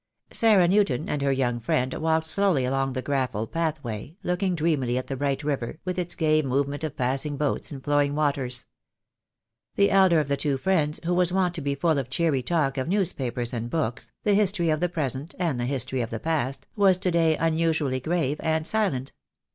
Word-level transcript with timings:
Sarah 0.31 0.67
Newton 0.67 1.07
and 1.07 1.21
her 1.21 1.31
young 1.31 1.59
friend 1.59 1.93
walked 1.93 2.25
slowly 2.25 2.65
along 2.65 2.93
the 2.93 3.03
gravel 3.03 3.45
pathway, 3.45 4.17
looking 4.23 4.55
dreamily 4.55 4.97
at 4.97 5.05
the 5.05 5.15
bright 5.15 5.43
river, 5.43 5.77
with 5.85 5.99
its 5.99 6.15
gay 6.15 6.41
movement 6.41 6.83
of 6.83 6.97
passing 6.97 7.37
boats 7.37 7.71
and 7.71 7.83
flowing 7.83 8.15
waters. 8.15 8.65
The 9.75 9.91
elder 9.91 10.19
of 10.19 10.27
the 10.27 10.37
two 10.37 10.57
friends, 10.57 10.99
who 11.05 11.13
was 11.13 11.31
wont 11.31 11.53
to 11.53 11.61
be 11.61 11.75
full 11.75 11.99
of 11.99 12.09
cheery 12.09 12.41
talk 12.41 12.79
of 12.79 12.87
newspapers 12.87 13.53
and 13.53 13.69
books, 13.69 14.11
the 14.23 14.33
history 14.33 14.71
of 14.71 14.79
the 14.79 14.89
present, 14.89 15.35
and 15.37 15.59
the 15.59 15.67
history 15.67 16.01
of 16.01 16.09
the 16.09 16.19
past, 16.19 16.65
was 16.75 16.97
to 16.97 17.11
day 17.11 17.37
unusually 17.37 17.99
grave 17.99 18.37
and 18.39 18.65
silent. 18.65 19.11